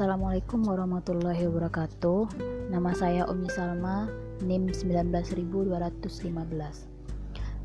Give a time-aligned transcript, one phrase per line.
[0.00, 2.32] Assalamualaikum warahmatullahi wabarakatuh.
[2.72, 4.08] Nama saya Umi Salma,
[4.40, 5.68] NIM 19215.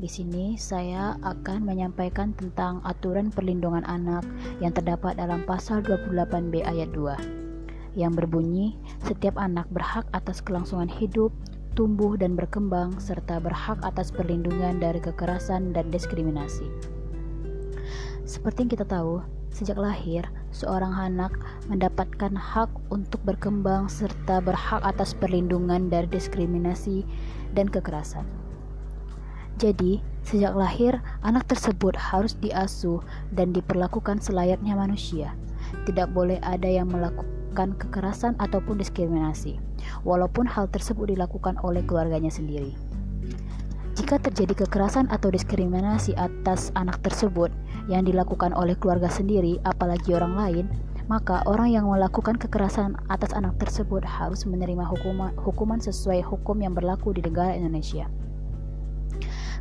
[0.00, 4.24] Di sini saya akan menyampaikan tentang aturan perlindungan anak
[4.64, 11.36] yang terdapat dalam pasal 28B ayat 2 yang berbunyi setiap anak berhak atas kelangsungan hidup,
[11.76, 16.64] tumbuh dan berkembang serta berhak atas perlindungan dari kekerasan dan diskriminasi.
[18.24, 19.20] Seperti yang kita tahu,
[19.52, 21.36] Sejak lahir, seorang anak
[21.68, 27.04] mendapatkan hak untuk berkembang serta berhak atas perlindungan dari diskriminasi
[27.52, 28.24] dan kekerasan.
[29.60, 33.04] Jadi, sejak lahir, anak tersebut harus diasuh
[33.36, 35.36] dan diperlakukan selayaknya manusia.
[35.84, 39.60] Tidak boleh ada yang melakukan kekerasan ataupun diskriminasi,
[40.00, 42.72] walaupun hal tersebut dilakukan oleh keluarganya sendiri.
[43.92, 47.52] Jika terjadi kekerasan atau diskriminasi atas anak tersebut
[47.92, 50.66] yang dilakukan oleh keluarga sendiri, apalagi orang lain,
[51.12, 56.72] maka orang yang melakukan kekerasan atas anak tersebut harus menerima hukuman, hukuman sesuai hukum yang
[56.72, 58.08] berlaku di negara Indonesia.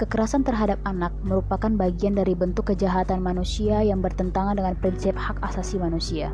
[0.00, 5.76] Kekerasan terhadap anak merupakan bagian dari bentuk kejahatan manusia yang bertentangan dengan prinsip hak asasi
[5.76, 6.32] manusia.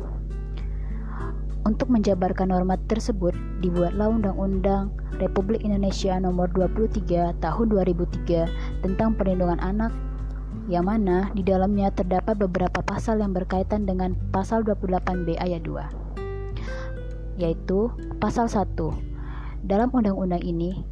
[1.61, 9.93] Untuk menjabarkan norma tersebut, dibuatlah Undang-Undang Republik Indonesia Nomor 23 Tahun 2003 tentang Perlindungan Anak
[10.65, 17.89] yang mana di dalamnya terdapat beberapa pasal yang berkaitan dengan pasal 28B ayat 2 yaitu
[18.21, 18.69] pasal 1
[19.65, 20.85] dalam undang-undang ini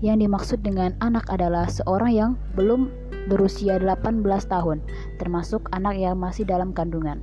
[0.00, 2.88] yang dimaksud dengan anak adalah seorang yang belum
[3.28, 4.80] berusia 18 tahun
[5.20, 7.20] termasuk anak yang masih dalam kandungan.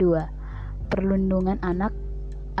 [0.00, 0.39] 2
[0.90, 1.94] perlindungan anak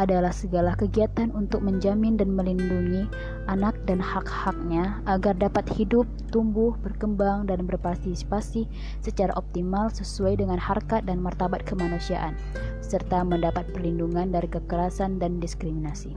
[0.00, 3.04] adalah segala kegiatan untuk menjamin dan melindungi
[3.52, 8.64] anak dan hak-haknya agar dapat hidup, tumbuh, berkembang, dan berpartisipasi
[9.04, 12.32] secara optimal sesuai dengan harkat dan martabat kemanusiaan,
[12.80, 16.16] serta mendapat perlindungan dari kekerasan dan diskriminasi.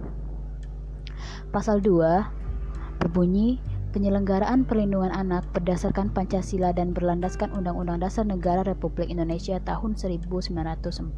[1.51, 3.59] Pasal 2 berbunyi
[3.93, 11.13] Penyelenggaraan perlindungan anak berdasarkan Pancasila dan berlandaskan Undang-Undang Dasar Negara Republik Indonesia tahun 1945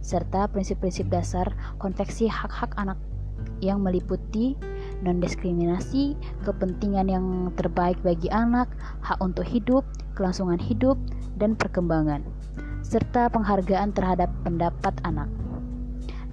[0.00, 2.96] serta prinsip-prinsip dasar konveksi hak-hak anak
[3.60, 4.56] yang meliputi
[5.00, 7.26] non-diskriminasi, kepentingan yang
[7.56, 8.68] terbaik bagi anak,
[9.00, 10.96] hak untuk hidup, kelangsungan hidup,
[11.40, 12.20] dan perkembangan,
[12.84, 15.28] serta penghargaan terhadap pendapat anak.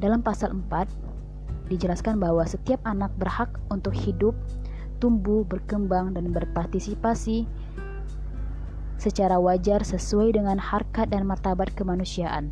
[0.03, 4.35] Dalam pasal 4, dijelaskan bahwa setiap anak berhak untuk hidup,
[4.99, 7.47] tumbuh, berkembang, dan berpartisipasi
[8.97, 12.49] secara wajar sesuai dengan harkat dan martabat kemanusiaan,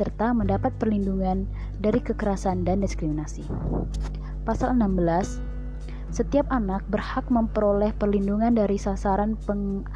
[0.00, 1.44] serta mendapat perlindungan
[1.76, 3.44] dari kekerasan dan diskriminasi.
[4.48, 5.52] Pasal 16
[6.10, 9.86] setiap anak berhak memperoleh perlindungan dari sasaran peng,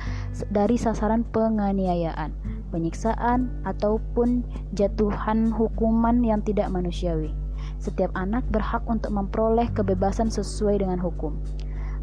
[0.47, 2.31] dari sasaran penganiayaan,
[2.71, 4.47] penyiksaan ataupun
[4.79, 7.35] jatuhan hukuman yang tidak manusiawi.
[7.83, 11.35] Setiap anak berhak untuk memperoleh kebebasan sesuai dengan hukum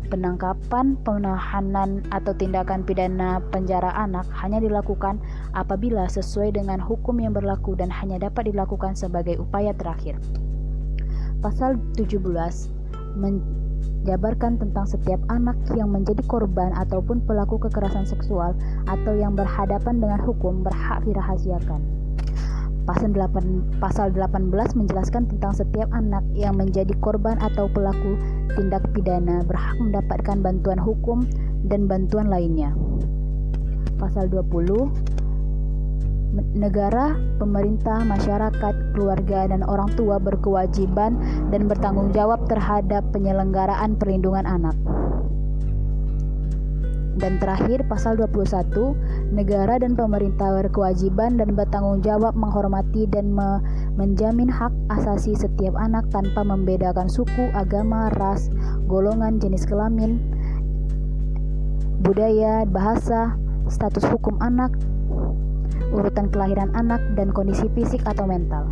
[0.07, 5.19] penangkapan, penahanan, atau tindakan pidana penjara anak hanya dilakukan
[5.53, 10.16] apabila sesuai dengan hukum yang berlaku dan hanya dapat dilakukan sebagai upaya terakhir.
[11.44, 12.22] Pasal 17
[13.19, 18.56] menjabarkan tentang setiap anak yang menjadi korban ataupun pelaku kekerasan seksual
[18.88, 21.91] atau yang berhadapan dengan hukum berhak dirahasiakan.
[22.81, 28.17] Pasal 8, pasal 18 menjelaskan tentang setiap anak yang menjadi korban atau pelaku
[28.57, 31.21] tindak pidana berhak mendapatkan bantuan hukum
[31.69, 32.73] dan bantuan lainnya.
[34.01, 34.89] Pasal 20
[36.55, 41.19] negara, pemerintah, masyarakat, keluarga, dan orang tua berkewajiban
[41.51, 44.73] dan bertanggung jawab terhadap penyelenggaraan perlindungan anak.
[47.19, 48.95] Dan terakhir, pasal 21,
[49.35, 53.59] negara dan pemerintah berkewajiban dan bertanggung jawab menghormati dan me
[53.99, 58.47] menjamin hak asasi setiap anak tanpa membedakan suku, agama, ras,
[58.88, 60.23] golongan, jenis kelamin,
[61.99, 63.35] budaya, bahasa,
[63.67, 64.72] status hukum anak,
[65.91, 68.72] urutan kelahiran anak, dan kondisi fisik atau mental.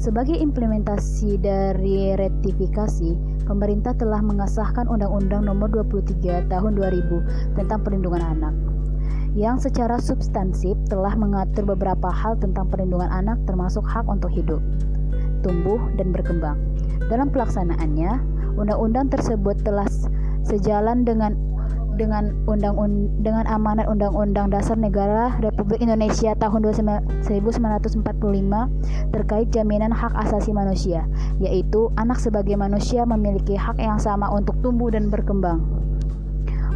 [0.00, 8.56] Sebagai implementasi dari ratifikasi, pemerintah telah mengesahkan Undang-Undang Nomor 23 Tahun 2000 tentang Perlindungan Anak
[9.36, 14.58] yang secara substansif telah mengatur beberapa hal tentang perlindungan anak termasuk hak untuk hidup,
[15.46, 16.58] tumbuh, dan berkembang.
[17.06, 18.18] Dalam pelaksanaannya,
[18.58, 19.86] undang-undang tersebut telah
[20.42, 21.38] sejalan dengan
[22.00, 22.80] dengan undang
[23.20, 28.00] dengan amanat Undang-Undang Dasar Negara Republik Indonesia tahun 1945
[29.12, 31.04] terkait jaminan hak asasi manusia,
[31.44, 35.60] yaitu anak sebagai manusia memiliki hak yang sama untuk tumbuh dan berkembang.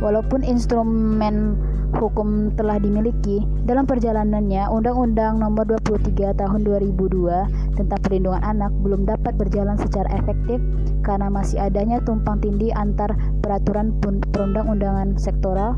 [0.05, 1.57] Walaupun instrumen
[1.97, 9.39] hukum telah dimiliki, dalam perjalanannya Undang-Undang Nomor 23 Tahun 2002 tentang Perlindungan Anak belum dapat
[9.39, 10.59] berjalan secara efektif
[11.05, 13.13] karena masih adanya tumpang tindih antar
[13.45, 13.93] peraturan
[14.33, 15.77] perundang-undangan sektoral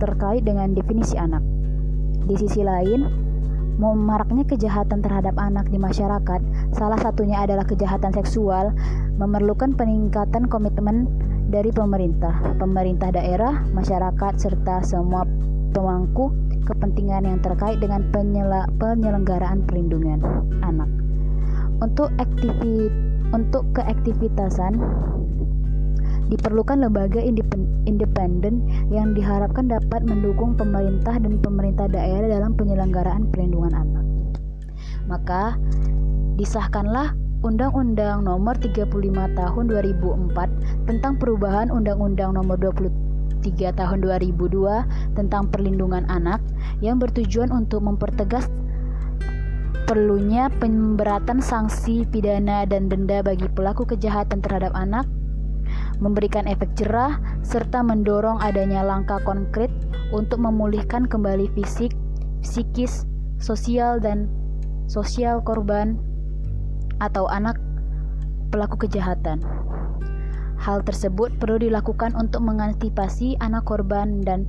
[0.00, 1.44] terkait dengan definisi anak.
[2.26, 3.06] Di sisi lain,
[3.78, 6.40] maraknya kejahatan terhadap anak di masyarakat,
[6.72, 8.72] salah satunya adalah kejahatan seksual,
[9.20, 11.10] memerlukan peningkatan komitmen
[11.52, 15.28] dari pemerintah, pemerintah daerah, masyarakat, serta semua
[15.76, 16.32] pemangku
[16.62, 18.06] kepentingan yang terkait dengan
[18.78, 20.22] penyelenggaraan perlindungan
[20.62, 20.88] anak.
[21.82, 22.86] Untuk aktivi,
[23.32, 24.76] untuk keaktivitasan
[26.32, 27.20] diperlukan lembaga
[27.84, 34.04] independen yang diharapkan dapat mendukung pemerintah dan pemerintah daerah dalam penyelenggaraan perlindungan anak.
[35.04, 35.60] Maka
[36.40, 37.12] disahkanlah
[37.42, 38.86] Undang-Undang Nomor 35
[39.34, 46.38] Tahun 2004 tentang perubahan Undang-Undang Nomor 23 Tahun 2002 tentang perlindungan anak
[46.80, 48.46] yang bertujuan untuk mempertegas
[49.92, 55.04] perlunya pemberatan sanksi pidana dan denda bagi pelaku kejahatan terhadap anak,
[56.00, 59.68] memberikan efek jerah serta mendorong adanya langkah konkret
[60.08, 61.92] untuk memulihkan kembali fisik,
[62.40, 63.04] psikis,
[63.36, 64.32] sosial dan
[64.88, 66.00] sosial korban
[67.04, 67.60] atau anak
[68.48, 69.44] pelaku kejahatan.
[70.56, 74.48] Hal tersebut perlu dilakukan untuk mengantisipasi anak korban dan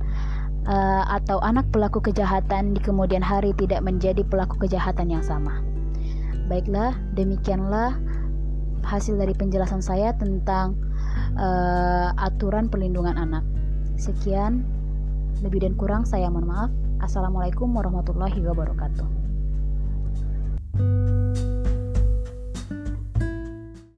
[0.68, 5.60] uh, atau anak pelaku kejahatan di kemudian hari tidak menjadi pelaku kejahatan yang sama.
[6.48, 7.96] Baiklah, demikianlah
[8.84, 10.76] hasil dari penjelasan saya tentang
[11.40, 13.44] uh, aturan perlindungan anak.
[13.96, 14.60] Sekian,
[15.40, 16.70] lebih dan kurang saya mohon maaf.
[17.00, 19.08] Assalamualaikum warahmatullahi wabarakatuh.